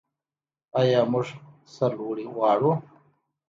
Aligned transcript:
آیا 0.79 1.01
موږ 1.11 1.27
سرلوړي 1.73 2.25
غواړو؟ 2.33 2.71